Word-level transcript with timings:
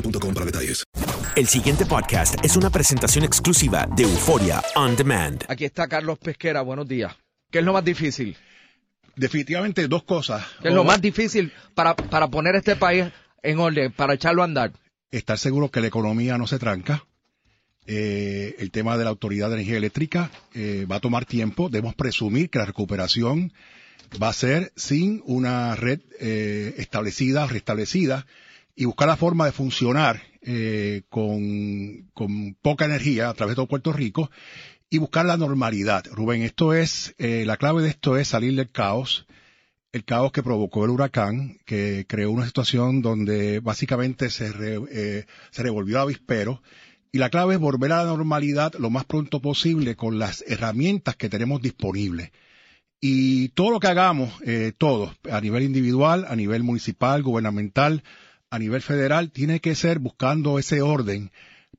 boostmobile.com 0.00 0.34
para 0.34 0.46
detalles. 0.46 0.84
El 1.36 1.46
siguiente 1.46 1.86
podcast 1.86 2.34
es 2.44 2.56
una 2.56 2.70
presentación 2.70 3.24
exclusiva 3.24 3.86
de 3.94 4.04
Euforia 4.04 4.62
On 4.74 4.96
Demand. 4.96 5.44
Aquí 5.48 5.64
está 5.64 5.86
Carlos 5.88 6.18
Pesquera, 6.18 6.62
buenos 6.62 6.88
días. 6.88 7.14
¿Qué 7.50 7.60
es 7.60 7.64
lo 7.64 7.72
más 7.72 7.84
difícil? 7.84 8.36
Definitivamente 9.16 9.86
dos 9.88 10.04
cosas. 10.04 10.44
¿Qué 10.62 10.68
es 10.68 10.74
lo 10.74 10.84
más 10.84 11.00
difícil 11.00 11.52
para, 11.74 11.94
para 11.96 12.28
poner 12.28 12.54
este 12.56 12.76
país 12.76 13.06
en 13.42 13.58
orden, 13.58 13.92
para 13.92 14.14
echarlo 14.14 14.42
a 14.42 14.44
andar? 14.44 14.72
Estar 15.10 15.38
seguro 15.38 15.70
que 15.70 15.80
la 15.80 15.86
economía 15.86 16.38
no 16.38 16.46
se 16.46 16.58
tranca. 16.58 17.04
Eh, 17.86 18.56
el 18.58 18.70
tema 18.70 18.98
de 18.98 19.04
la 19.04 19.10
Autoridad 19.10 19.48
de 19.48 19.54
Energía 19.54 19.78
Eléctrica 19.78 20.30
eh, 20.54 20.86
va 20.90 20.96
a 20.96 21.00
tomar 21.00 21.24
tiempo. 21.24 21.70
Debemos 21.70 21.94
presumir 21.94 22.50
que 22.50 22.58
la 22.58 22.66
recuperación 22.66 23.52
va 24.22 24.28
a 24.28 24.34
ser 24.34 24.72
sin 24.76 25.22
una 25.24 25.74
red 25.74 26.00
eh, 26.20 26.74
establecida 26.76 27.44
o 27.44 27.48
restablecida 27.48 28.26
y 28.78 28.84
buscar 28.84 29.08
la 29.08 29.16
forma 29.16 29.44
de 29.44 29.50
funcionar 29.50 30.22
eh, 30.40 31.02
con, 31.08 32.08
con, 32.14 32.54
poca 32.62 32.84
energía 32.84 33.28
a 33.28 33.34
través 33.34 33.52
de 33.52 33.56
todo 33.56 33.66
Puerto 33.66 33.92
Rico 33.92 34.30
y 34.88 34.98
buscar 34.98 35.26
la 35.26 35.36
normalidad. 35.36 36.04
Rubén, 36.12 36.42
esto 36.42 36.72
es, 36.72 37.12
eh, 37.18 37.42
la 37.44 37.56
clave 37.56 37.82
de 37.82 37.88
esto 37.88 38.16
es 38.16 38.28
salir 38.28 38.54
del 38.54 38.70
caos, 38.70 39.26
el 39.90 40.04
caos 40.04 40.30
que 40.30 40.44
provocó 40.44 40.84
el 40.84 40.92
huracán, 40.92 41.58
que 41.66 42.06
creó 42.08 42.30
una 42.30 42.46
situación 42.46 43.02
donde 43.02 43.58
básicamente 43.58 44.30
se, 44.30 44.52
re, 44.52 44.78
eh, 44.92 45.26
se 45.50 45.62
revolvió 45.64 45.98
avispero. 45.98 46.62
Y 47.10 47.18
la 47.18 47.30
clave 47.30 47.54
es 47.54 47.60
volver 47.60 47.90
a 47.90 48.04
la 48.04 48.10
normalidad 48.10 48.74
lo 48.78 48.90
más 48.90 49.04
pronto 49.06 49.40
posible 49.42 49.96
con 49.96 50.20
las 50.20 50.44
herramientas 50.46 51.16
que 51.16 51.28
tenemos 51.28 51.60
disponibles. 51.60 52.30
Y 53.00 53.48
todo 53.50 53.72
lo 53.72 53.80
que 53.80 53.88
hagamos, 53.88 54.32
eh, 54.44 54.72
todos, 54.78 55.16
a 55.28 55.40
nivel 55.40 55.64
individual, 55.64 56.26
a 56.28 56.36
nivel 56.36 56.62
municipal, 56.62 57.24
gubernamental, 57.24 58.04
a 58.50 58.58
nivel 58.58 58.82
federal 58.82 59.30
tiene 59.30 59.60
que 59.60 59.74
ser 59.74 59.98
buscando 59.98 60.58
ese 60.58 60.82
orden 60.82 61.30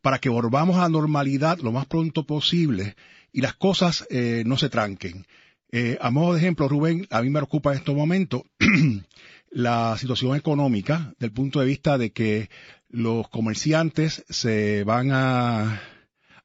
para 0.01 0.19
que 0.19 0.29
volvamos 0.29 0.77
a 0.77 0.89
normalidad 0.89 1.59
lo 1.59 1.71
más 1.71 1.85
pronto 1.85 2.25
posible 2.25 2.95
y 3.31 3.41
las 3.41 3.55
cosas 3.55 4.07
eh, 4.09 4.43
no 4.45 4.57
se 4.57 4.69
tranquen. 4.69 5.25
Eh, 5.71 5.97
a 6.01 6.09
modo 6.09 6.33
de 6.33 6.39
ejemplo, 6.39 6.67
Rubén, 6.67 7.07
a 7.11 7.21
mí 7.21 7.29
me 7.29 7.39
preocupa 7.39 7.71
en 7.71 7.77
estos 7.77 7.95
momentos 7.95 8.41
la 9.51 9.97
situación 9.97 10.35
económica 10.35 11.13
del 11.19 11.31
punto 11.31 11.59
de 11.59 11.65
vista 11.65 11.97
de 11.97 12.11
que 12.11 12.49
los 12.89 13.29
comerciantes 13.29 14.25
se 14.29 14.83
van 14.83 15.11
a 15.11 15.81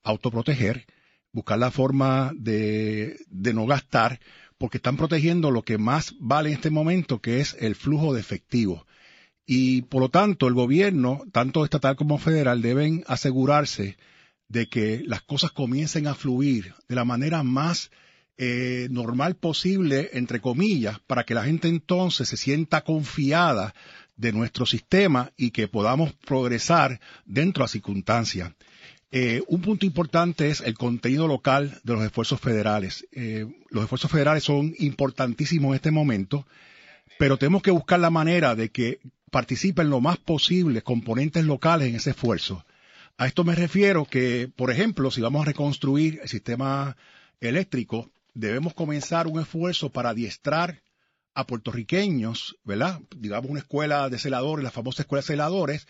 autoproteger, 0.02 0.86
buscar 1.32 1.58
la 1.58 1.70
forma 1.70 2.32
de, 2.34 3.16
de 3.28 3.54
no 3.54 3.66
gastar, 3.66 4.20
porque 4.58 4.76
están 4.76 4.96
protegiendo 4.96 5.50
lo 5.50 5.62
que 5.62 5.78
más 5.78 6.14
vale 6.20 6.50
en 6.50 6.56
este 6.56 6.70
momento, 6.70 7.20
que 7.20 7.40
es 7.40 7.56
el 7.60 7.74
flujo 7.74 8.12
de 8.12 8.20
efectivo. 8.20 8.86
Y 9.46 9.82
por 9.82 10.00
lo 10.00 10.08
tanto, 10.08 10.48
el 10.48 10.54
gobierno, 10.54 11.22
tanto 11.32 11.64
estatal 11.64 11.96
como 11.96 12.18
federal, 12.18 12.62
deben 12.62 13.04
asegurarse 13.06 13.96
de 14.48 14.68
que 14.68 15.02
las 15.06 15.22
cosas 15.22 15.52
comiencen 15.52 16.06
a 16.06 16.14
fluir 16.14 16.74
de 16.88 16.94
la 16.94 17.04
manera 17.04 17.42
más 17.42 17.90
eh, 18.36 18.88
normal 18.90 19.36
posible, 19.36 20.10
entre 20.12 20.40
comillas, 20.40 20.98
para 21.00 21.24
que 21.24 21.34
la 21.34 21.44
gente 21.44 21.68
entonces 21.68 22.28
se 22.28 22.36
sienta 22.36 22.82
confiada 22.82 23.74
de 24.16 24.32
nuestro 24.32 24.66
sistema 24.66 25.32
y 25.36 25.50
que 25.50 25.68
podamos 25.68 26.12
progresar 26.14 27.00
dentro 27.24 27.64
de 27.64 27.68
circunstancias. 27.68 28.52
Eh, 29.10 29.42
un 29.46 29.60
punto 29.60 29.86
importante 29.86 30.48
es 30.48 30.60
el 30.60 30.74
contenido 30.74 31.28
local 31.28 31.80
de 31.84 31.92
los 31.92 32.02
esfuerzos 32.02 32.40
federales. 32.40 33.06
Eh, 33.12 33.46
los 33.70 33.84
esfuerzos 33.84 34.10
federales 34.10 34.42
son 34.42 34.74
importantísimos 34.78 35.70
en 35.70 35.74
este 35.76 35.92
momento, 35.92 36.46
pero 37.18 37.36
tenemos 37.36 37.62
que 37.62 37.70
buscar 37.70 38.00
la 38.00 38.10
manera 38.10 38.54
de 38.54 38.70
que 38.70 39.00
participen 39.30 39.90
lo 39.90 40.00
más 40.00 40.18
posible 40.18 40.82
componentes 40.82 41.44
locales 41.44 41.88
en 41.88 41.96
ese 41.96 42.10
esfuerzo. 42.10 42.64
A 43.16 43.26
esto 43.26 43.44
me 43.44 43.54
refiero 43.54 44.04
que, 44.04 44.48
por 44.54 44.70
ejemplo, 44.70 45.10
si 45.10 45.20
vamos 45.20 45.42
a 45.42 45.46
reconstruir 45.46 46.20
el 46.22 46.28
sistema 46.28 46.96
eléctrico, 47.40 48.10
debemos 48.34 48.74
comenzar 48.74 49.26
un 49.26 49.40
esfuerzo 49.40 49.90
para 49.90 50.10
adiestrar 50.10 50.82
a 51.34 51.46
puertorriqueños, 51.46 52.56
¿verdad? 52.64 53.00
Digamos 53.16 53.50
una 53.50 53.60
escuela 53.60 54.08
de 54.08 54.18
celadores, 54.18 54.62
la 54.62 54.70
famosa 54.70 55.02
escuela 55.02 55.20
de 55.20 55.26
celadores, 55.26 55.86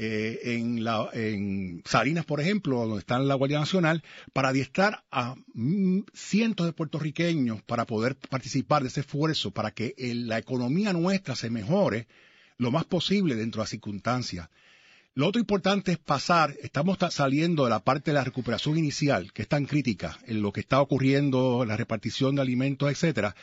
eh, 0.00 0.54
en, 0.54 0.84
la, 0.84 1.08
en 1.12 1.82
Salinas, 1.84 2.24
por 2.24 2.40
ejemplo, 2.40 2.78
donde 2.78 3.00
está 3.00 3.18
la 3.18 3.34
Guardia 3.34 3.58
Nacional, 3.58 4.04
para 4.32 4.50
adiestrar 4.50 5.02
a 5.10 5.34
mm, 5.54 6.02
cientos 6.14 6.66
de 6.66 6.72
puertorriqueños 6.72 7.62
para 7.62 7.84
poder 7.84 8.16
participar 8.16 8.82
de 8.82 8.88
ese 8.88 9.00
esfuerzo, 9.00 9.50
para 9.50 9.72
que 9.72 9.94
la 9.98 10.38
economía 10.38 10.92
nuestra 10.92 11.34
se 11.34 11.50
mejore 11.50 12.06
lo 12.58 12.70
más 12.70 12.84
posible 12.84 13.34
dentro 13.34 13.60
de 13.60 13.64
las 13.64 13.70
circunstancias. 13.70 14.48
Lo 15.14 15.26
otro 15.26 15.40
importante 15.40 15.92
es 15.92 15.98
pasar, 15.98 16.54
estamos 16.62 16.96
saliendo 17.10 17.64
de 17.64 17.70
la 17.70 17.80
parte 17.80 18.12
de 18.12 18.14
la 18.14 18.24
recuperación 18.24 18.78
inicial, 18.78 19.32
que 19.32 19.42
es 19.42 19.48
tan 19.48 19.66
crítica 19.66 20.18
en 20.26 20.42
lo 20.42 20.52
que 20.52 20.60
está 20.60 20.80
ocurriendo, 20.80 21.64
la 21.64 21.76
repartición 21.76 22.36
de 22.36 22.42
alimentos, 22.42 22.90
etcétera, 22.90 23.34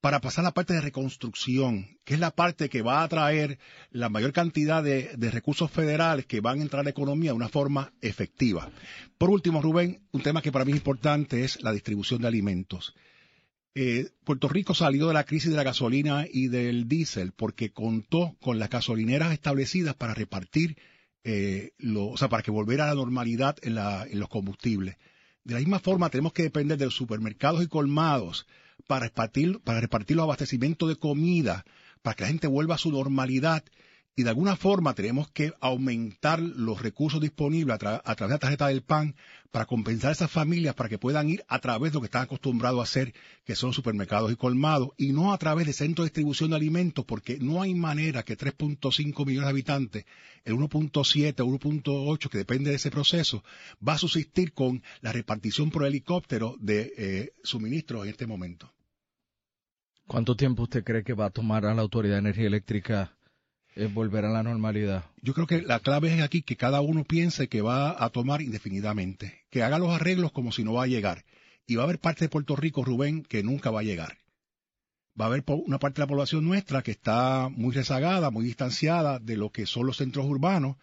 para 0.00 0.20
pasar 0.20 0.44
a 0.44 0.48
la 0.48 0.54
parte 0.54 0.74
de 0.74 0.80
reconstrucción, 0.80 1.98
que 2.04 2.14
es 2.14 2.20
la 2.20 2.30
parte 2.30 2.68
que 2.68 2.82
va 2.82 3.02
a 3.02 3.08
traer 3.08 3.58
la 3.90 4.08
mayor 4.08 4.32
cantidad 4.32 4.82
de, 4.82 5.10
de, 5.16 5.30
recursos 5.30 5.70
federales 5.70 6.24
que 6.24 6.40
van 6.40 6.60
a 6.60 6.62
entrar 6.62 6.80
a 6.80 6.84
la 6.84 6.90
economía 6.90 7.32
de 7.32 7.36
una 7.36 7.48
forma 7.48 7.92
efectiva. 8.00 8.70
Por 9.18 9.28
último, 9.28 9.60
Rubén, 9.60 10.00
un 10.12 10.22
tema 10.22 10.40
que 10.40 10.52
para 10.52 10.64
mí 10.64 10.72
es 10.72 10.78
importante 10.78 11.44
es 11.44 11.62
la 11.62 11.72
distribución 11.72 12.22
de 12.22 12.28
alimentos. 12.28 12.94
Eh, 13.74 14.10
Puerto 14.24 14.48
Rico 14.48 14.74
salió 14.74 15.08
de 15.08 15.14
la 15.14 15.24
crisis 15.24 15.50
de 15.50 15.56
la 15.56 15.62
gasolina 15.62 16.26
y 16.32 16.48
del 16.48 16.88
diésel 16.88 17.32
porque 17.32 17.70
contó 17.70 18.36
con 18.40 18.58
las 18.58 18.70
gasolineras 18.70 19.32
establecidas 19.32 19.94
para 19.94 20.14
repartir, 20.14 20.76
eh, 21.24 21.72
lo, 21.78 22.08
o 22.08 22.16
sea, 22.16 22.28
para 22.28 22.42
que 22.42 22.50
volviera 22.50 22.84
a 22.84 22.88
la 22.88 22.94
normalidad 22.94 23.56
en, 23.62 23.74
la, 23.74 24.06
en 24.08 24.20
los 24.20 24.28
combustibles. 24.28 24.96
De 25.44 25.54
la 25.54 25.60
misma 25.60 25.78
forma, 25.78 26.10
tenemos 26.10 26.32
que 26.32 26.42
depender 26.42 26.78
de 26.78 26.84
los 26.84 26.94
supermercados 26.94 27.62
y 27.62 27.68
colmados 27.68 28.46
para 28.86 29.06
repartir, 29.06 29.60
para 29.60 29.80
repartir 29.80 30.16
los 30.16 30.24
abastecimientos 30.24 30.88
de 30.88 30.96
comida, 30.96 31.64
para 32.02 32.14
que 32.14 32.22
la 32.22 32.28
gente 32.28 32.46
vuelva 32.46 32.76
a 32.76 32.78
su 32.78 32.90
normalidad 32.90 33.64
y 34.18 34.24
de 34.24 34.30
alguna 34.30 34.56
forma 34.56 34.94
tenemos 34.94 35.30
que 35.30 35.52
aumentar 35.60 36.40
los 36.40 36.82
recursos 36.82 37.20
disponibles 37.20 37.76
a, 37.76 37.78
tra- 37.78 38.02
a 38.04 38.16
través 38.16 38.30
de 38.30 38.34
la 38.34 38.38
tarjeta 38.40 38.66
del 38.66 38.82
PAN 38.82 39.14
para 39.52 39.64
compensar 39.64 40.08
a 40.08 40.12
esas 40.12 40.28
familias 40.28 40.74
para 40.74 40.88
que 40.88 40.98
puedan 40.98 41.28
ir 41.28 41.44
a 41.46 41.60
través 41.60 41.92
de 41.92 41.94
lo 41.94 42.00
que 42.00 42.06
están 42.06 42.22
acostumbrados 42.24 42.80
a 42.80 42.82
hacer, 42.82 43.14
que 43.44 43.54
son 43.54 43.72
supermercados 43.72 44.32
y 44.32 44.34
colmados, 44.34 44.88
y 44.96 45.12
no 45.12 45.32
a 45.32 45.38
través 45.38 45.68
de 45.68 45.72
centros 45.72 46.04
de 46.04 46.08
distribución 46.08 46.50
de 46.50 46.56
alimentos, 46.56 47.04
porque 47.04 47.38
no 47.38 47.62
hay 47.62 47.76
manera 47.76 48.24
que 48.24 48.36
3.5 48.36 49.24
millones 49.24 49.46
de 49.46 49.50
habitantes, 49.50 50.04
el 50.44 50.54
1.7 50.54 51.40
o 51.40 51.46
1.8, 51.46 52.28
que 52.28 52.38
depende 52.38 52.70
de 52.70 52.76
ese 52.76 52.90
proceso, 52.90 53.44
va 53.86 53.92
a 53.92 53.98
subsistir 53.98 54.52
con 54.52 54.82
la 55.00 55.12
repartición 55.12 55.70
por 55.70 55.84
helicóptero 55.86 56.56
de 56.58 56.92
eh, 56.98 57.32
suministros 57.44 58.02
en 58.02 58.10
este 58.10 58.26
momento. 58.26 58.72
¿Cuánto 60.08 60.34
tiempo 60.34 60.64
usted 60.64 60.82
cree 60.82 61.04
que 61.04 61.12
va 61.14 61.26
a 61.26 61.30
tomar 61.30 61.66
a 61.66 61.72
la 61.74 61.82
Autoridad 61.82 62.14
de 62.14 62.20
Energía 62.20 62.46
Eléctrica 62.48 63.14
eh, 63.78 63.86
volver 63.86 64.24
a 64.24 64.30
la 64.30 64.42
normalidad? 64.42 65.04
Yo 65.22 65.34
creo 65.34 65.46
que 65.46 65.62
la 65.62 65.78
clave 65.78 66.12
es 66.12 66.20
aquí 66.20 66.42
que 66.42 66.56
cada 66.56 66.80
uno 66.80 67.04
piense 67.04 67.48
que 67.48 67.62
va 67.62 68.02
a 68.04 68.10
tomar 68.10 68.42
indefinidamente, 68.42 69.44
que 69.50 69.62
haga 69.62 69.78
los 69.78 69.90
arreglos 69.90 70.32
como 70.32 70.50
si 70.50 70.64
no 70.64 70.72
va 70.72 70.82
a 70.82 70.88
llegar. 70.88 71.24
Y 71.64 71.76
va 71.76 71.82
a 71.82 71.84
haber 71.84 72.00
parte 72.00 72.24
de 72.24 72.28
Puerto 72.28 72.56
Rico, 72.56 72.84
Rubén, 72.84 73.22
que 73.22 73.44
nunca 73.44 73.70
va 73.70 73.80
a 73.80 73.84
llegar. 73.84 74.18
Va 75.20 75.26
a 75.26 75.28
haber 75.28 75.44
una 75.46 75.78
parte 75.78 76.00
de 76.00 76.06
la 76.06 76.08
población 76.08 76.44
nuestra 76.44 76.82
que 76.82 76.90
está 76.90 77.48
muy 77.50 77.72
rezagada, 77.72 78.30
muy 78.30 78.44
distanciada 78.44 79.20
de 79.20 79.36
lo 79.36 79.50
que 79.50 79.64
son 79.64 79.86
los 79.86 79.98
centros 79.98 80.26
urbanos, 80.26 80.76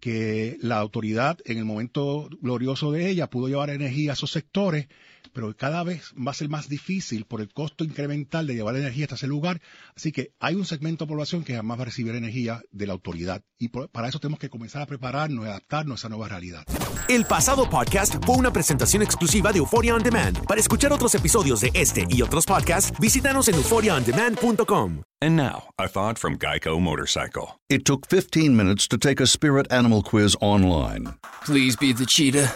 que 0.00 0.56
la 0.62 0.78
autoridad 0.78 1.38
en 1.44 1.58
el 1.58 1.66
momento 1.66 2.30
glorioso 2.40 2.90
de 2.90 3.10
ella 3.10 3.28
pudo 3.28 3.48
llevar 3.48 3.68
energía 3.68 4.12
a 4.12 4.14
esos 4.14 4.32
sectores, 4.32 4.88
pero 5.32 5.54
cada 5.56 5.82
vez 5.84 6.12
va 6.16 6.30
a 6.30 6.34
ser 6.34 6.48
más 6.48 6.68
difícil 6.68 7.24
por 7.24 7.40
el 7.40 7.52
costo 7.52 7.84
incremental 7.84 8.46
de 8.46 8.54
llevar 8.54 8.76
energía 8.76 9.04
hasta 9.06 9.14
ese 9.16 9.26
lugar. 9.26 9.60
Así 9.96 10.12
que 10.12 10.32
hay 10.40 10.54
un 10.54 10.64
segmento 10.64 11.04
de 11.04 11.08
población 11.08 11.44
que 11.44 11.54
jamás 11.56 11.78
va 11.78 11.82
a 11.82 11.86
recibir 11.86 12.14
energía 12.14 12.62
de 12.70 12.86
la 12.86 12.92
autoridad. 12.92 13.42
Y 13.58 13.68
por- 13.68 13.88
para 13.90 14.08
eso 14.08 14.18
tenemos 14.20 14.38
que 14.40 14.50
comenzar 14.50 14.82
a 14.82 14.86
prepararnos, 14.86 15.44
a 15.46 15.50
adaptarnos 15.50 15.98
a 15.98 16.00
esa 16.00 16.08
nueva 16.08 16.28
realidad. 16.28 16.64
El 17.08 17.24
pasado 17.24 17.68
podcast 17.68 18.16
fue 18.24 18.36
una 18.36 18.52
presentación 18.52 19.02
exclusiva 19.02 19.52
de 19.52 19.58
Euphoria 19.58 19.94
On 19.94 20.02
Demand. 20.02 20.38
Para 20.46 20.60
escuchar 20.60 20.92
otros 20.92 21.14
episodios 21.14 21.60
de 21.60 21.70
este 21.74 22.06
y 22.08 22.22
otros 22.22 22.46
podcasts, 22.46 22.92
visítanos 23.00 23.48
en 23.48 23.56
euphoriaondemand.com. 23.56 25.02
And 25.22 25.36
now, 25.36 25.64
a 25.78 25.86
thought 25.88 26.18
from 26.18 26.38
Geico 26.38 26.80
Motorcycle. 26.80 27.58
It 27.68 27.84
took 27.84 28.06
15 28.08 28.56
minutes 28.56 28.88
to 28.88 28.96
take 28.96 29.20
a 29.22 29.26
spirit 29.26 29.70
animal 29.70 30.02
quiz 30.02 30.34
online 30.40 31.14
Please 31.44 31.76
be 31.78 31.92
the 31.92 32.06
cheetah. 32.06 32.50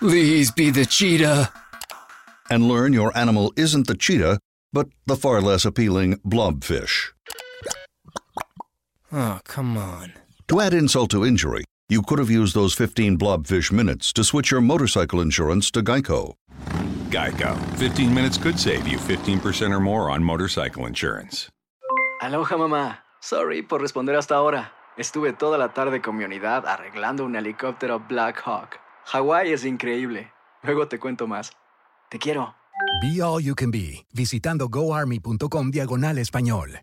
Please 0.00 0.50
be 0.54 0.70
the 0.70 0.84
cheetah. 0.84 1.50
And 2.52 2.68
learn 2.68 2.92
your 2.92 3.16
animal 3.16 3.50
isn't 3.56 3.86
the 3.86 3.94
cheetah, 3.96 4.38
but 4.74 4.86
the 5.06 5.16
far 5.16 5.40
less 5.40 5.64
appealing 5.64 6.18
blobfish. 6.18 7.12
Oh, 9.10 9.40
come 9.44 9.78
on. 9.78 10.12
To 10.48 10.60
add 10.60 10.74
insult 10.74 11.10
to 11.12 11.24
injury, 11.24 11.64
you 11.88 12.02
could 12.02 12.18
have 12.18 12.30
used 12.30 12.54
those 12.54 12.74
15 12.74 13.16
blobfish 13.16 13.72
minutes 13.72 14.12
to 14.12 14.22
switch 14.22 14.50
your 14.50 14.60
motorcycle 14.60 15.22
insurance 15.22 15.70
to 15.70 15.82
Geico. 15.82 16.34
Geico. 17.08 17.56
15 17.78 18.12
minutes 18.12 18.36
could 18.36 18.58
save 18.58 18.86
you 18.86 18.98
15% 18.98 19.70
or 19.70 19.80
more 19.80 20.10
on 20.10 20.22
motorcycle 20.22 20.84
insurance. 20.84 21.48
Aloha 22.20 22.56
mamá. 22.56 22.98
Sorry 23.20 23.62
por 23.62 23.80
responder 23.80 24.14
hasta 24.14 24.34
ahora. 24.34 24.72
Estuve 24.98 25.32
toda 25.32 25.56
la 25.56 25.72
tarde 25.72 26.02
con 26.02 26.18
mi 26.18 26.24
unidad 26.24 26.66
arreglando 26.66 27.24
un 27.24 27.34
helicóptero 27.34 28.06
Black 28.06 28.42
Hawk. 28.44 28.78
Hawái 29.06 29.52
es 29.52 29.64
increíble. 29.64 30.32
Luego 30.62 30.86
te 30.86 30.98
cuento 30.98 31.26
más. 31.26 31.52
Te 32.12 32.18
quiero. 32.18 32.54
Be 33.00 33.22
All 33.22 33.42
You 33.42 33.54
Can 33.54 33.70
Be, 33.70 34.04
visitando 34.12 34.68
goarmy.com 34.68 35.70
diagonal 35.70 36.18
español. 36.18 36.82